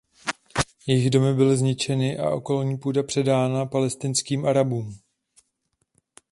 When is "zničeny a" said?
1.57-2.29